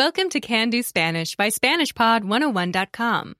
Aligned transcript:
Welcome 0.00 0.30
to 0.30 0.40
Can 0.40 0.70
Do 0.70 0.82
Spanish 0.82 1.36
by 1.36 1.50
SpanishPod101.com. 1.50 3.36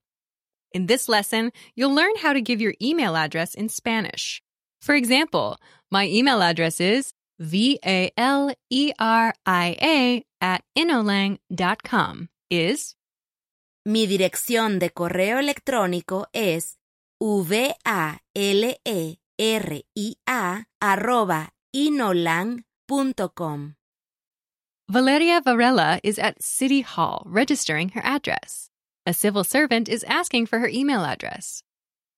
In 0.73 0.85
this 0.85 1.09
lesson, 1.09 1.53
you'll 1.75 1.95
learn 1.95 2.13
how 2.21 2.35
to 2.35 2.43
give 2.43 2.61
your 2.61 2.75
email 2.83 3.17
address 3.17 3.55
in 3.55 3.71
Spanish. 3.71 4.43
For 4.83 4.95
example, 4.95 5.57
my 5.91 6.07
email 6.07 6.43
address 6.43 6.79
is 6.79 7.15
V-A-L-E-R-I-A 7.39 8.15
at 10.43 10.63
inolang.com 10.77 12.29
is 12.51 12.95
Mi 13.87 14.07
dirección 14.07 14.79
de 14.79 14.91
correo 14.91 15.39
electrónico 15.39 16.27
es 16.35 16.77
v-a-l-e-r-i-a 17.23 18.19
arroba 20.83 21.55
inolang.com. 21.75 23.77
Valeria 24.91 25.41
Varela 25.41 26.01
is 26.03 26.19
at 26.19 26.43
City 26.43 26.81
Hall 26.81 27.23
registering 27.25 27.91
her 27.91 28.03
address. 28.05 28.71
A 29.07 29.15
civil 29.15 29.45
servant 29.45 29.89
is 29.89 30.03
asking 30.03 30.47
for 30.47 30.59
her 30.59 30.67
email 30.67 31.05
address. 31.05 31.63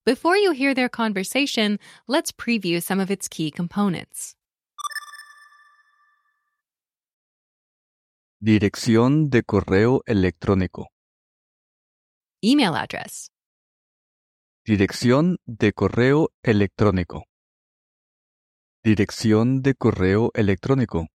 Before 0.06 0.38
you 0.38 0.52
hear 0.52 0.72
their 0.72 0.88
conversation, 0.88 1.78
let's 2.08 2.32
preview 2.32 2.82
some 2.82 2.98
of 2.98 3.10
its 3.10 3.28
key 3.28 3.50
components. 3.50 4.34
Dirección 8.42 9.28
de 9.28 9.42
correo 9.42 10.00
electrónico. 10.08 10.86
Email 12.42 12.74
address. 12.74 13.28
Dirección 14.66 15.36
de 15.46 15.72
correo 15.74 16.30
electrónico. 16.42 17.24
Dirección 18.82 19.60
de 19.60 19.74
correo 19.74 20.30
electrónico. 20.34 21.08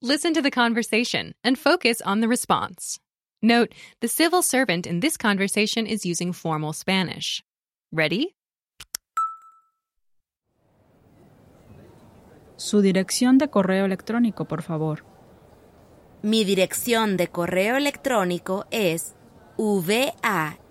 Listen 0.00 0.32
to 0.34 0.40
the 0.40 0.52
conversation 0.52 1.34
and 1.42 1.58
focus 1.58 2.00
on 2.02 2.20
the 2.20 2.28
response. 2.28 3.00
Note, 3.42 3.74
the 4.00 4.06
civil 4.06 4.42
servant 4.42 4.86
in 4.86 5.00
this 5.00 5.16
conversation 5.16 5.88
is 5.88 6.06
using 6.06 6.32
formal 6.32 6.72
Spanish. 6.72 7.42
Ready? 7.90 8.36
Su 12.56 12.80
dirección 12.80 13.38
de 13.38 13.48
correo 13.48 13.86
electrónico, 13.86 14.46
por 14.46 14.62
favor. 14.62 15.04
Mi 16.22 16.44
dirección 16.44 17.16
de 17.16 17.26
correo 17.26 17.76
electrónico 17.76 18.66
es 18.70 19.16
v-a-l-e-r-i-a 19.56 20.62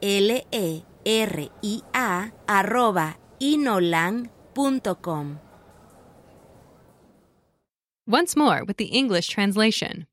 arroba 2.47 3.19
inolang.com. 3.39 5.46
Once 8.07 8.37
more 8.37 8.63
with 8.63 8.77
the 8.77 8.85
English 8.85 9.27
translation. 9.27 10.07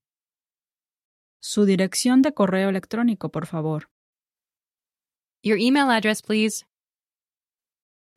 Su 1.41 1.65
dirección 1.65 2.23
de 2.23 2.33
correo 2.33 2.69
electrónico, 2.69 3.31
por 3.31 3.47
favor. 3.47 3.89
Your 5.45 5.59
email 5.59 5.91
address, 5.91 6.21
please. 6.21 6.65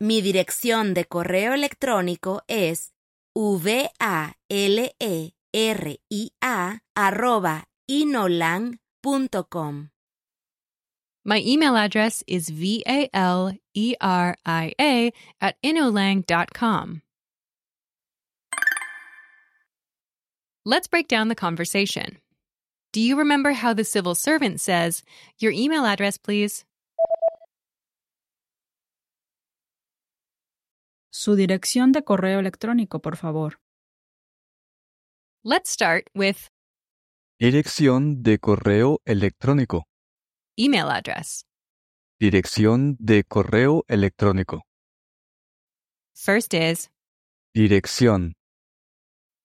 Mi 0.00 0.20
dirección 0.20 0.94
de 0.94 1.04
correo 1.04 1.54
electrónico 1.54 2.42
es 2.48 2.92
v-a-l-e-r-i-a 3.34 4.34
arroba 6.96 7.68
inolang.com. 7.88 9.90
My 11.24 11.40
email 11.44 11.76
address 11.76 12.24
is 12.26 12.50
V-A-L-E-R-I-A 12.50 13.12
at 15.40 15.56
inolang.com. 15.62 17.02
Let's 20.68 20.86
break 20.86 21.08
down 21.08 21.28
the 21.28 21.34
conversation. 21.34 22.18
Do 22.92 23.00
you 23.00 23.16
remember 23.16 23.52
how 23.52 23.72
the 23.72 23.84
civil 23.84 24.14
servant 24.14 24.60
says, 24.60 25.02
Your 25.38 25.50
email 25.50 25.86
address, 25.86 26.18
please? 26.18 26.66
Su 31.10 31.36
dirección 31.36 31.92
de 31.92 32.02
correo 32.04 32.38
electrónico, 32.38 33.00
por 33.00 33.16
favor. 33.16 33.58
Let's 35.42 35.70
start 35.70 36.10
with 36.14 36.50
Dirección 37.40 38.22
de 38.22 38.38
correo 38.38 38.98
electrónico. 39.06 39.84
email 40.58 40.90
address. 40.90 41.44
Dirección 42.20 42.96
de 42.98 43.24
correo 43.24 43.84
electrónico. 43.88 44.64
First 46.14 46.52
is 46.52 46.90
Dirección. 47.54 48.34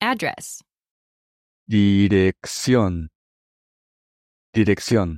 address. 0.01 0.61
Dirección. 1.69 3.07
Dirección. 4.55 5.17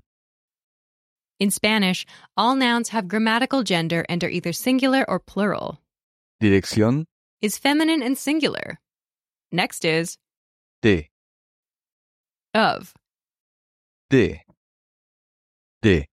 In 1.39 1.51
Spanish, 1.51 2.05
all 2.37 2.55
nouns 2.55 2.89
have 2.89 3.07
grammatical 3.07 3.63
gender 3.63 4.05
and 4.07 4.23
are 4.23 4.29
either 4.29 4.53
singular 4.53 5.03
or 5.09 5.19
plural. 5.19 5.81
Dirección 6.41 7.05
Is 7.41 7.57
feminine 7.57 8.01
and 8.01 8.17
singular. 8.17 8.79
Next 9.51 9.83
is 9.85 10.17
de. 10.81 11.09
of. 12.53 12.93
De. 14.09 14.41
De. 15.81 16.07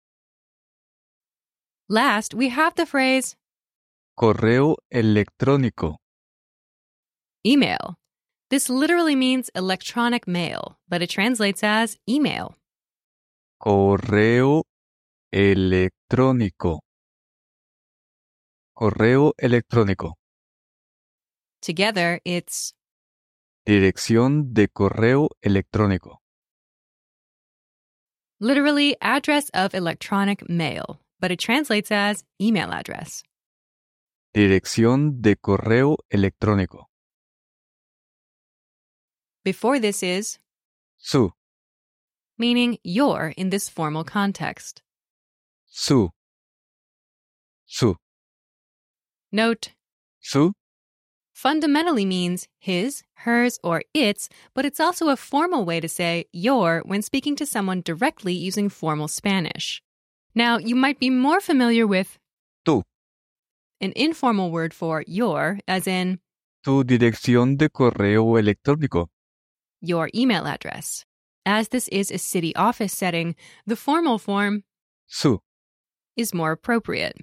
Last, 1.89 2.35
we 2.35 2.51
have 2.51 2.75
the 2.77 2.87
phrase 2.87 3.35
Correo 4.17 4.77
electrónico. 4.93 5.97
email. 7.47 7.98
This 8.51 8.71
literally 8.71 9.15
means 9.15 9.51
electronic 9.55 10.27
mail, 10.27 10.79
but 10.89 11.03
it 11.03 11.11
translates 11.11 11.63
as 11.63 11.97
email. 12.09 12.57
Correo 13.61 14.63
electrónico. 15.33 16.81
Correo 18.75 19.33
electrónico. 19.39 20.15
Together, 21.61 22.21
it's 22.25 22.73
Dirección 23.67 24.55
de 24.55 24.69
correo 24.69 25.29
electrónico. 25.43 26.21
literally 28.41 28.97
address 29.03 29.51
of 29.53 29.75
electronic 29.75 30.49
mail, 30.49 31.01
but 31.21 31.31
it 31.33 31.41
translates 31.41 31.91
as 31.91 32.25
email 32.41 32.71
address. 32.73 33.25
Dirección 34.33 35.21
de 35.21 35.35
correo 35.37 35.97
electrónico. 36.09 36.88
Before 39.45 39.79
this 39.79 40.03
is 40.03 40.39
Su. 40.99 41.33
meaning 42.37 42.79
your 42.85 43.33
in 43.37 43.51
this 43.51 43.69
formal 43.69 44.05
context. 44.05 44.83
Su. 45.67 46.11
Su. 47.67 47.97
Note, 49.31 49.73
Su. 50.21 50.53
fundamentally 51.33 52.05
means 52.05 52.49
his, 52.59 53.03
hers, 53.25 53.59
or 53.63 53.83
its, 53.95 54.29
but 54.55 54.65
it's 54.65 54.81
also 54.81 55.09
a 55.09 55.17
formal 55.17 55.65
way 55.65 55.81
to 55.81 55.89
say 55.89 56.25
your 56.33 56.83
when 56.85 57.03
speaking 57.03 57.37
to 57.37 57.47
someone 57.47 57.81
directly 57.83 58.33
using 58.33 58.69
formal 58.69 59.09
Spanish. 59.09 59.83
Now, 60.35 60.59
you 60.59 60.75
might 60.75 60.99
be 60.99 61.11
more 61.11 61.41
familiar 61.41 61.87
with 61.87 62.19
Tu. 62.65 62.83
an 63.81 63.93
informal 63.95 64.51
word 64.51 64.75
for 64.75 65.05
your, 65.07 65.61
as 65.69 65.87
in 65.87 66.19
Tu 66.65 66.83
dirección 66.85 67.57
de 67.57 67.69
correo 67.69 68.37
electrónico. 68.37 69.09
Your 69.81 70.11
email 70.15 70.47
address. 70.47 71.05
As 71.47 71.69
this 71.69 71.89
is 71.89 72.11
a 72.11 72.19
city 72.19 72.55
office 72.57 72.93
setting, 72.93 73.35
the 73.67 73.77
formal 73.77 74.19
form 74.19 74.65
Su. 75.07 75.41
is 76.17 76.35
more 76.35 76.53
appropriate. 76.53 77.17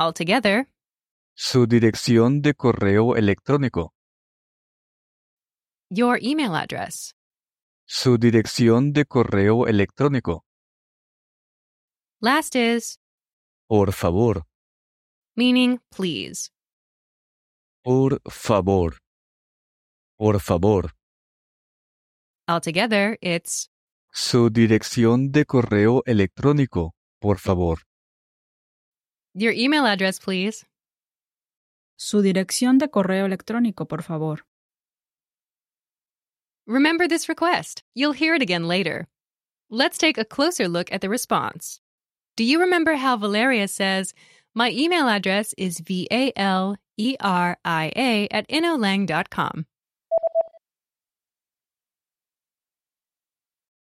Altogether, 0.00 0.66
Su 1.36 1.66
dirección 1.66 2.42
de 2.42 2.54
correo 2.54 3.16
electrónico. 3.16 3.90
your 5.90 6.18
email 6.22 6.54
address. 6.54 7.12
Su 7.86 8.16
dirección 8.18 8.92
de 8.92 9.04
correo 9.04 9.66
electrónico. 9.66 10.42
Last 12.20 12.56
is 12.56 12.98
Por 13.68 13.92
favor. 13.92 14.44
meaning 15.36 15.80
please. 15.90 16.50
Por 17.84 18.20
favor. 18.30 18.96
Por 20.18 20.40
favor. 20.40 20.92
Altogether, 22.46 23.16
it's 23.22 23.68
Su 24.12 24.50
dirección 24.50 25.32
de 25.32 25.44
correo 25.44 26.02
electrónico. 26.06 26.92
Por 27.20 27.38
favor. 27.38 27.78
your 29.34 29.52
email 29.52 29.86
address, 29.86 30.20
please. 30.20 30.64
Su 31.96 32.22
dirección 32.22 32.78
de 32.78 32.88
correo 32.88 33.24
electrónico, 33.26 33.88
por 33.88 34.02
favor. 34.02 34.44
Remember 36.66 37.08
this 37.08 37.28
request. 37.28 37.82
You'll 37.94 38.12
hear 38.12 38.34
it 38.34 38.42
again 38.42 38.68
later. 38.68 39.06
Let's 39.70 39.98
take 39.98 40.18
a 40.18 40.24
closer 40.24 40.68
look 40.68 40.92
at 40.92 41.00
the 41.00 41.08
response. 41.08 41.80
Do 42.36 42.44
you 42.44 42.60
remember 42.60 42.94
how 42.96 43.16
Valeria 43.16 43.68
says, 43.68 44.12
My 44.54 44.70
email 44.70 45.08
address 45.08 45.54
is 45.58 45.80
V 45.80 46.06
A 46.12 46.32
L 46.36 46.76
E 46.96 47.16
R 47.20 47.56
I 47.64 47.90
A 47.96 48.28
at 48.30 48.46
inolang.com? 48.48 49.66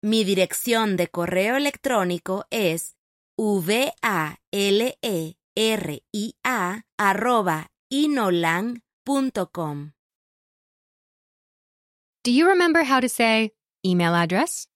Mi 0.06 0.24
dirección 0.24 0.98
de 0.98 1.08
correo 1.08 1.56
electrónico 1.56 2.46
es 2.52 2.96
valeria 3.40 4.40
arroba 6.96 7.72
inolang.com. 7.90 9.94
Do 12.24 12.32
you 12.32 12.48
remember 12.48 12.86
how 12.86 13.00
to 13.00 13.10
say 13.10 13.56
email 13.84 14.14
address? 14.14 14.68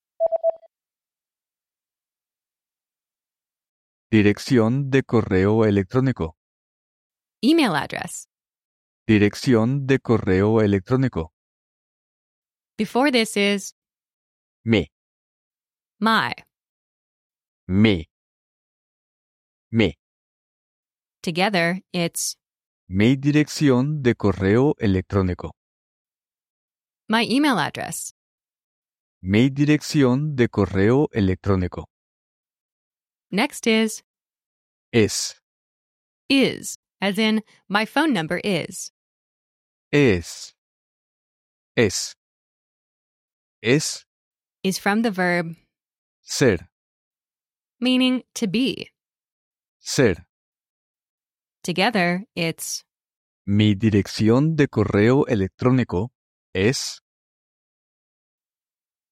Dirección 4.09 4.89
de 4.89 5.03
correo 5.03 5.63
electrónico. 5.63 6.37
Email 7.43 7.75
address. 7.75 8.27
Dirección 9.07 9.85
de 9.85 9.99
correo 9.99 10.61
electrónico. 10.61 11.33
Before 12.79 13.11
this 13.11 13.37
is 13.37 13.75
Me, 14.65 14.89
my. 15.99 16.33
me. 17.67 18.07
Me. 19.71 19.95
Together, 21.21 21.81
it's 21.93 22.35
Mi 22.87 23.15
dirección 23.15 24.01
de 24.01 24.15
correo 24.15 24.73
electrónico. 24.79 25.51
my 27.07 27.23
email 27.23 27.57
address. 27.59 28.13
Mi 29.21 29.49
dirección 29.49 30.35
de 30.35 30.47
correo 30.47 31.09
electrónico. 31.13 31.85
Next 33.31 33.67
is 33.67 34.01
Es, 34.91 35.39
is, 36.29 36.77
as 36.99 37.19
in 37.19 37.43
my 37.67 37.85
phone 37.85 38.11
number 38.13 38.39
is. 38.43 38.91
es. 39.91 40.53
Es. 41.75 42.15
Es 43.61 44.05
Is 44.63 44.79
from 44.79 45.03
the 45.03 45.11
verb 45.11 45.55
ser, 46.29 46.69
meaning 47.81 48.21
to 48.35 48.47
be. 48.47 48.91
ser. 49.79 50.25
Together, 51.63 52.23
it's 52.35 52.83
Mi 53.45 53.73
dirección 53.75 54.55
de 54.55 54.67
correo 54.67 55.25
electrónico 55.27 56.09
es. 56.53 56.99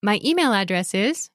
my 0.04 0.19
email 0.24 0.54
address 0.54 0.94
is 0.94 1.30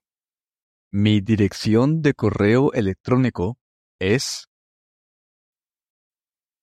Mi 0.92 1.20
dirección 1.20 2.00
de 2.02 2.12
correo 2.14 2.70
electrónico 2.72 3.56
es. 4.00 4.46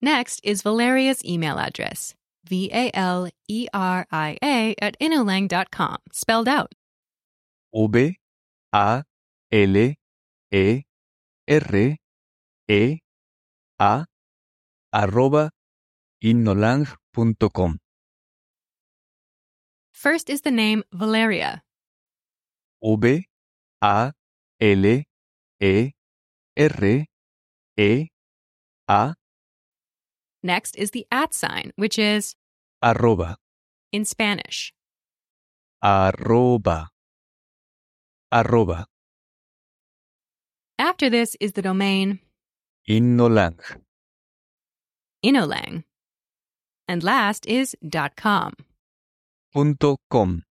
Next 0.01 0.39
is 0.43 0.61
Valeria's 0.61 1.21
email 1.25 1.57
address, 1.59 2.15
V 2.45 2.69
A 2.71 2.89
L 2.93 3.29
E 3.49 3.67
R 3.73 4.05
I 4.11 4.37
A 4.41 4.75
at 4.81 4.95
inolang.com, 5.01 5.97
spelled 6.13 6.47
out. 6.47 6.71
V 7.73 8.17
A 8.71 9.03
L 9.51 9.75
E 10.51 10.83
R 11.47 11.97
E 12.67 12.99
A 13.79 14.05
arroba 14.93 15.49
inolang.com. 16.23 17.79
First 19.93 20.29
is 20.29 20.41
the 20.41 20.51
name 20.51 20.83
Valeria. 20.93 21.61
V 22.81 23.25
A 23.81 24.11
L 24.61 24.85
E 25.59 25.91
R 26.57 27.07
E 27.77 28.07
A 28.89 29.13
Next 30.41 30.75
is 30.77 30.91
the 30.91 31.05
at 31.11 31.33
sign, 31.33 31.71
which 31.75 31.99
is 31.99 32.35
arroba 32.81 33.37
in 33.91 34.05
Spanish. 34.05 34.73
arroba 35.81 36.89
arroba 38.31 38.85
After 40.79 41.09
this 41.09 41.35
is 41.39 41.51
the 41.53 41.61
domain 41.61 42.19
innolang 42.87 43.59
Inolang. 45.23 45.83
And 46.87 47.03
last 47.03 47.45
is 47.45 47.75
.com. 48.15 48.53
punto 49.51 49.97
com. 50.09 50.43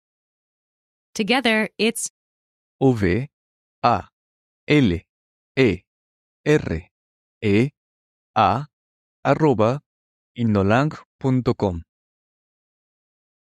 Together, 1.16 1.70
it's 1.78 2.10
V 2.82 3.28
A 3.84 4.04
L 4.68 5.00
E 5.56 5.82
R 6.46 6.90
E 7.42 7.70
A 8.36 8.66
arroba 9.26 9.80
inolang.com. 10.38 11.84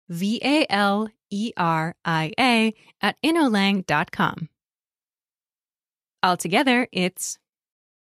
V 0.10 0.40
A 0.42 0.66
L 0.70 1.10
E 1.30 1.52
R 1.58 1.94
I 2.06 2.32
A 2.40 2.74
at 3.02 3.18
inolang.com. 3.24 4.51
Altogether, 6.24 6.88
it's 6.92 7.40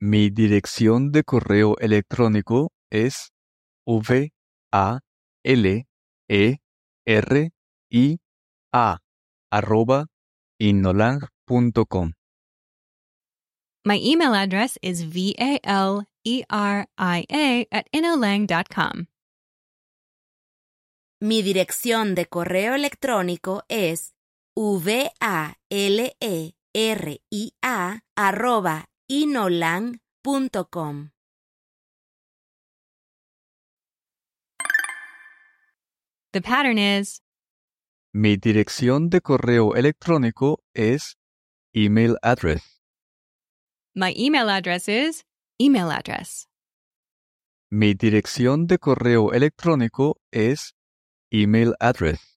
Mi 0.00 0.30
dirección 0.30 1.10
de 1.10 1.24
correo 1.24 1.76
electrónico 1.80 2.70
es 2.90 3.32
v 3.84 4.32
a 4.72 5.00
l 5.42 5.86
e 6.28 6.56
r 7.06 7.50
i 7.90 8.18
a 8.72 8.98
arroba 9.50 10.06
innolang.com. 10.60 12.12
My 13.84 13.98
email 13.98 14.34
address 14.34 14.78
is 14.82 15.02
V-A-L-E-R-I-A 15.02 16.06
at 17.70 17.86
inolang.com. 17.92 19.06
Mi 21.20 21.42
dirección 21.42 22.14
de 22.14 22.26
correo 22.26 22.74
electrónico 22.74 23.62
es 23.68 24.14
valeria 26.76 28.00
arroba 28.16 28.84
inolang.com. 29.10 31.10
The 36.32 36.42
pattern 36.42 36.78
is 36.78 37.20
Mi 38.12 38.36
dirección 38.36 39.08
de 39.10 39.20
correo 39.20 39.74
electrónico 39.74 40.62
es 40.74 41.16
email 41.74 42.16
address. 42.22 42.62
my 43.94 44.12
email 44.14 44.50
address 44.50 44.88
is 44.88 45.24
email 45.58 45.90
address. 45.90 46.46
Mi 47.70 47.94
dirección 47.94 48.66
de 48.66 48.78
correo 48.78 49.32
electrónico 49.32 50.16
es 50.30 50.74
email 51.32 51.74
address. 51.80 52.35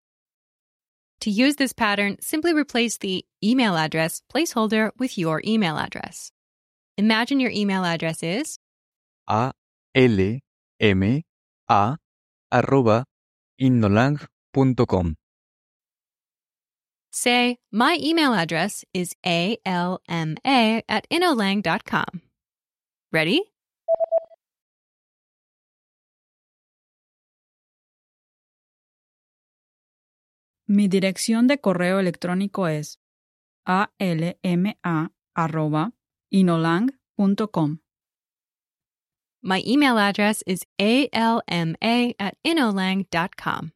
To 1.22 1.30
use 1.30 1.58
this 1.58 1.74
pattern, 1.74 2.18
simply 2.22 2.54
replace 2.54 2.98
the 2.98 3.26
email 3.44 3.76
address 3.76 4.22
placeholder 4.34 4.92
with 4.98 5.18
your 5.18 5.42
email 5.46 5.78
address. 5.78 6.32
Imagine 6.98 7.40
your 7.40 7.52
email 7.52 7.84
address 7.84 8.24
is 8.24 8.58
a 9.30 9.52
l 9.96 10.40
m 10.80 11.04
a 11.70 11.98
arroba 12.52 13.06
inolang.com. 13.62 15.16
Say, 17.12 17.58
my 17.72 17.98
email 18.00 18.34
address 18.34 18.86
is 18.94 19.16
ALMA 19.26 20.84
at 20.88 21.08
inolang.com. 21.12 22.22
Ready? 23.12 23.42
Mi 30.70 30.88
dirección 30.88 31.48
de 31.48 31.60
correo 31.60 32.00
electrónico 32.00 32.68
es 32.68 33.00
alma 33.66 35.12
arroba 35.34 35.94
inolang.com. 36.30 37.80
My 39.42 39.64
email 39.66 39.98
address 39.98 40.44
is 40.46 40.68
ALMA 40.78 42.14
at 42.20 42.38
inolang.com. 42.44 43.72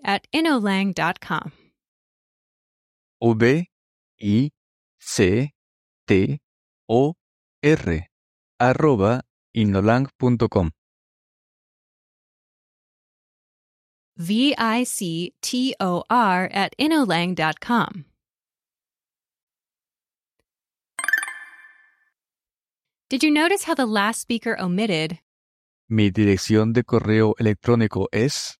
at 0.04 0.28
inolang.com. 0.32 1.52
V 3.20 3.68
I 4.22 4.50
C 5.00 5.50
T 6.06 6.38
O 6.88 7.14
R 7.64 8.06
arroba 8.60 9.22
inolang.com. 9.56 10.70
V 14.16 14.54
I 14.56 14.84
C 14.84 15.34
T 15.42 15.74
O 15.80 16.04
R 16.08 16.48
at 16.52 16.76
inolang.com. 16.78 18.04
Did 23.10 23.24
you 23.24 23.32
notice 23.32 23.64
how 23.64 23.74
the 23.74 23.84
last 23.84 24.20
speaker 24.20 24.56
omitted 24.60 25.18
Mi 25.88 26.10
dirección 26.10 26.72
de 26.72 26.82
correo 26.82 27.34
electrónico 27.38 28.08
es 28.10 28.58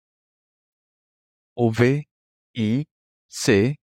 V 1.57 2.07
I 2.55 2.85
C 3.29 3.77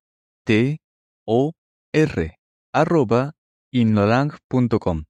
T 0.45 0.79
O 1.25 1.53
R 1.91 2.36
arroba 2.71 3.33
inolang.com. 3.74 5.05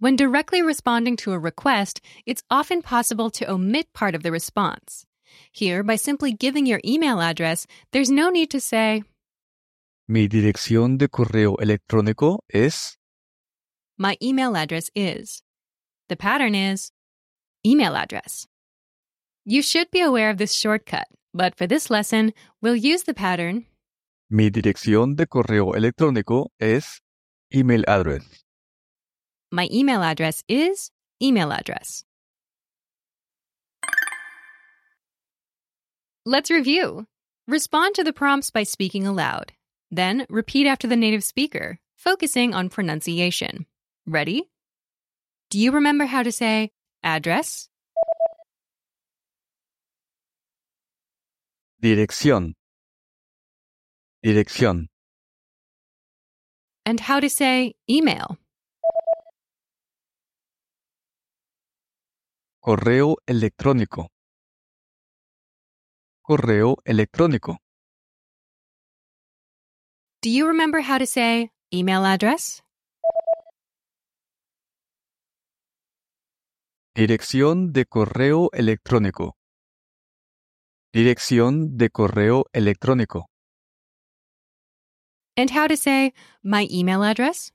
When 0.00 0.16
directly 0.16 0.60
responding 0.60 1.16
to 1.18 1.32
a 1.32 1.38
request, 1.38 2.00
it's 2.26 2.42
often 2.50 2.82
possible 2.82 3.30
to 3.30 3.48
omit 3.48 3.92
part 3.92 4.14
of 4.16 4.22
the 4.22 4.32
response. 4.32 5.06
Here, 5.52 5.82
by 5.84 5.96
simply 5.96 6.32
giving 6.32 6.66
your 6.66 6.80
email 6.84 7.20
address, 7.20 7.66
there's 7.92 8.10
no 8.10 8.30
need 8.30 8.50
to 8.50 8.60
say, 8.60 9.04
Mi 10.08 10.26
dirección 10.26 10.98
de 10.98 11.08
correo 11.08 11.56
electrónico 11.60 12.40
es 12.48 12.96
My 13.98 14.16
email 14.20 14.56
address 14.56 14.90
is. 14.96 15.42
The 16.08 16.16
pattern 16.16 16.54
is 16.54 16.90
email 17.64 17.96
address. 17.96 18.46
You 19.44 19.62
should 19.62 19.90
be 19.90 20.00
aware 20.00 20.30
of 20.30 20.38
this 20.38 20.52
shortcut, 20.52 21.08
but 21.32 21.54
for 21.56 21.66
this 21.66 21.90
lesson, 21.90 22.32
we'll 22.60 22.76
use 22.76 23.04
the 23.04 23.14
pattern 23.14 23.66
Mi 24.30 24.50
dirección 24.50 25.16
de 25.16 25.26
correo 25.26 25.72
electrónico 25.72 26.50
es 26.60 27.00
email 27.54 27.82
address. 27.88 28.44
My 29.50 29.68
email 29.72 30.02
address 30.02 30.44
is 30.48 30.90
email 31.22 31.50
address. 31.50 32.04
Let's 36.26 36.50
review. 36.50 37.06
Respond 37.46 37.94
to 37.94 38.04
the 38.04 38.12
prompts 38.12 38.50
by 38.50 38.64
speaking 38.64 39.06
aloud. 39.06 39.52
Then 39.90 40.26
repeat 40.28 40.66
after 40.66 40.86
the 40.86 40.96
native 40.96 41.24
speaker, 41.24 41.78
focusing 41.96 42.52
on 42.52 42.68
pronunciation. 42.68 43.64
Ready? 44.06 44.50
Do 45.50 45.58
you 45.58 45.72
remember 45.72 46.04
how 46.06 46.22
to 46.22 46.30
say 46.32 46.70
address, 47.02 47.68
Dirección. 51.80 52.54
Dirección. 54.22 54.88
and 56.84 57.00
how 57.00 57.20
to 57.20 57.28
say 57.30 57.74
email? 57.88 58.38
Correo 62.60 63.16
electrónico. 63.26 64.08
Correo 66.22 66.76
electrónico. 66.84 67.58
Do 70.20 70.30
you 70.30 70.48
remember 70.48 70.80
how 70.80 70.98
to 70.98 71.06
say 71.06 71.50
email 71.72 72.04
address? 72.04 72.60
Dirección 76.98 77.72
de 77.72 77.86
correo 77.86 78.50
electrónico. 78.52 79.36
Dirección 80.92 81.76
de 81.76 81.90
correo 81.90 82.46
electrónico. 82.52 83.26
And 85.36 85.48
how 85.52 85.68
to 85.68 85.76
say 85.76 86.12
my 86.42 86.66
email 86.68 87.04
address? 87.04 87.52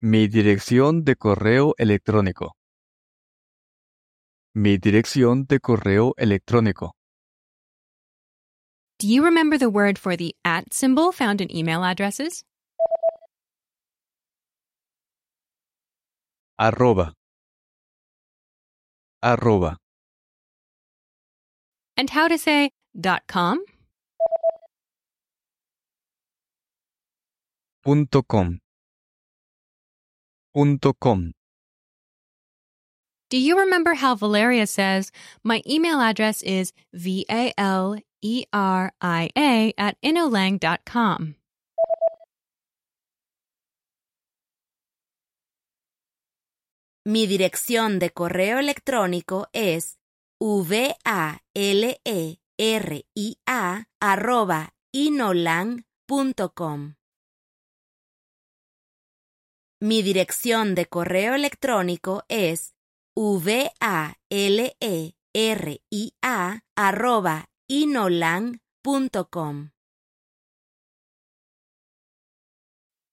Mi 0.00 0.28
dirección 0.28 1.02
de 1.02 1.16
correo 1.16 1.74
electrónico. 1.76 2.52
Mi 4.54 4.78
dirección 4.78 5.46
de 5.48 5.58
correo 5.58 6.14
electrónico. 6.18 6.92
Do 9.00 9.08
you 9.08 9.24
remember 9.24 9.58
the 9.58 9.68
word 9.68 9.98
for 9.98 10.16
the 10.16 10.36
at 10.44 10.72
symbol 10.72 11.10
found 11.10 11.40
in 11.40 11.50
email 11.50 11.82
addresses? 11.82 12.44
Arroba. 16.58 17.12
Arroba. 19.22 19.76
And 21.96 22.08
how 22.10 22.28
to 22.28 22.38
say 22.38 22.70
.com? 23.28 23.62
Punto 27.84 28.22
com. 28.22 28.58
Punto 30.54 30.94
com. 30.94 31.32
Do 33.28 33.36
you 33.38 33.58
remember 33.58 33.94
how 33.94 34.14
Valeria 34.14 34.66
says, 34.66 35.10
my 35.42 35.60
email 35.68 36.00
address 36.00 36.42
is 36.42 36.72
V 36.94 37.26
A 37.30 37.52
L 37.58 37.98
E 38.22 38.44
R 38.52 38.92
I 39.00 39.30
A 39.36 39.74
at 39.76 39.96
inolang.com? 40.02 41.34
Mi 47.08 47.28
dirección 47.28 48.00
de 48.00 48.10
correo 48.10 48.58
electrónico 48.58 49.46
es 49.52 50.00
valia 50.40 51.40
arroba 54.00 54.74
inolang.com. 54.92 55.84
Mi 59.80 60.02
dirección 60.02 60.74
de 60.74 60.86
correo 60.86 61.36
electrónico 61.36 62.24
es 62.26 62.74
valia 63.14 64.16
arroba 66.76 67.48
inolang.com. 67.68 68.60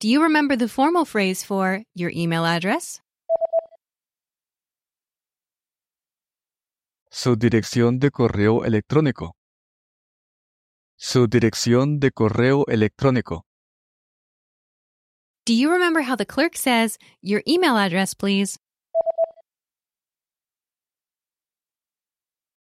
Do 0.00 0.08
you 0.08 0.20
remember 0.20 0.56
the 0.56 0.66
formal 0.66 1.04
phrase 1.04 1.44
for 1.44 1.84
your 1.94 2.10
email 2.12 2.44
address? 2.44 3.03
Su 7.24 7.36
dirección 7.36 7.98
de 8.00 8.10
correo 8.10 8.66
electrónico. 8.66 9.34
Su 10.94 11.26
dirección 11.26 11.98
de 11.98 12.10
correo 12.10 12.66
electrónico. 12.66 13.46
Do 15.46 15.54
you 15.54 15.70
remember 15.70 16.02
how 16.02 16.16
the 16.16 16.26
clerk 16.26 16.54
says, 16.54 16.98
your 17.22 17.42
email 17.46 17.78
address, 17.78 18.14
please? 18.14 18.58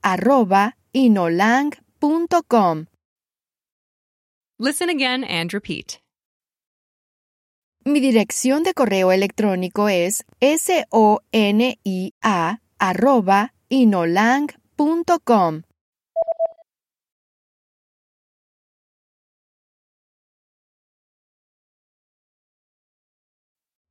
arroba 0.03 0.77
inolang.com. 0.93 2.87
Listen 4.61 4.89
again 4.89 5.25
and 5.25 5.53
repeat. 5.53 6.01
Mi 7.85 7.99
dirección 7.99 8.63
de 8.63 8.73
correo 8.73 9.11
electrónico 9.11 9.89
es 9.89 10.25
sonia 10.39 11.83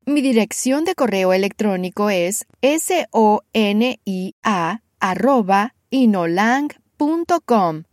Mi 0.09 0.21
dirección 0.21 0.85
de 0.85 0.95
correo 0.95 1.33
electrónico 1.33 2.09
es 2.09 2.47
sonia 2.63 4.79
arroba 4.99 5.75
inolang.com. 5.91 7.83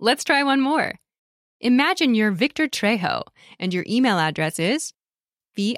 Let's 0.00 0.24
try 0.24 0.44
one 0.44 0.60
more. 0.60 0.94
Imagine 1.60 2.14
you're 2.14 2.30
Victor 2.30 2.68
Trejo 2.68 3.24
and 3.58 3.74
your 3.74 3.84
email 3.88 4.20
address 4.20 4.60
is 4.60 4.92
victor 5.56 5.74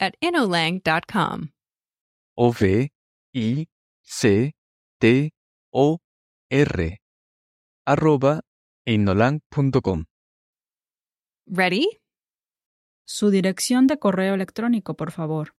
at 0.00 0.16
inolang.com. 0.22 1.50
O 2.38 2.52
V 2.52 2.90
I 3.36 3.66
C 4.02 4.54
T 4.98 5.30
O 5.74 5.98
R 6.50 6.96
arroba 7.86 8.40
innolang.com. 8.88 10.06
Ready? 11.46 11.86
Su 13.06 13.30
dirección 13.30 13.86
de 13.86 13.98
correo 13.98 14.34
electrónico, 14.34 14.94
por 14.94 15.10
favor. 15.12 15.54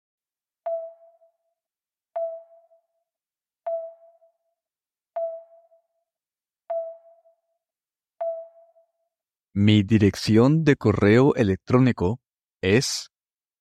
Mi 9.52 9.85
dirección 9.85 10.64
de 10.64 10.74
correo 10.74 11.35
electrónico 11.37 12.18
es 12.61 13.11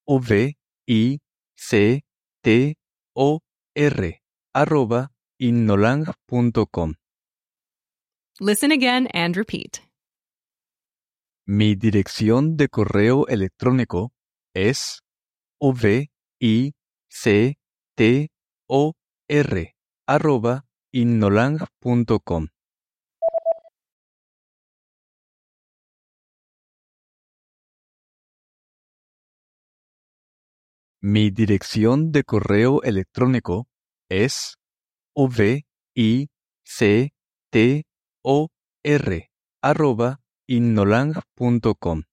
v 0.07 0.57
i 0.87 1.19
c 1.55 2.01
t 2.41 2.75
o 3.13 3.41
r 3.75 4.21
arroba 4.53 5.11
innolang.com. 5.37 6.95
Listen 8.39 8.71
again 8.71 9.07
and 9.13 9.35
repeat. 9.35 9.81
Mi 11.45 11.75
dirección 11.75 12.55
de 12.55 12.69
correo 12.69 13.27
electrónico 13.27 14.13
es 14.53 15.01
ovictor 15.59 16.07
arroba 20.07 20.65
innolang.com. 20.93 22.47
Mi 31.01 31.29
dirección 31.29 32.13
de 32.13 32.23
correo 32.23 32.81
electrónico 32.83 33.67
es 34.09 34.55
ovictor 35.13 35.63
arroba 39.61 40.22
inolang.com. 40.49 42.03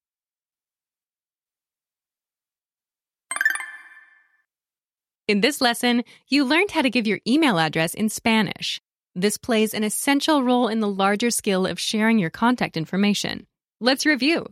In 5.29 5.41
this 5.41 5.61
lesson, 5.61 6.03
you 6.29 6.45
learned 6.45 6.73
how 6.73 6.83
to 6.83 6.91
give 6.91 7.07
your 7.07 7.21
email 7.25 7.57
address 7.57 7.95
in 7.95 8.09
Spanish. 8.09 8.81
This 9.15 9.39
plays 9.39 9.75
an 9.75 9.85
essential 9.85 10.43
role 10.43 10.67
in 10.67 10.81
the 10.81 10.89
larger 10.89 11.31
skill 11.31 11.67
of 11.67 11.79
sharing 11.79 12.19
your 12.19 12.31
contact 12.31 12.77
information. 12.77 13.47
Let's 13.81 14.05
review. 14.05 14.47